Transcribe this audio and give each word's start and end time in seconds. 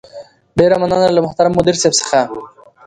ډېره 0.57 0.75
مننه 0.81 1.07
له 1.15 1.19
محترم 1.25 1.51
مدير 1.57 1.75
صيب 1.81 1.93
څخه 1.99 2.19